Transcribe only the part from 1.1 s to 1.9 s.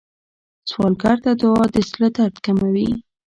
ته دعا د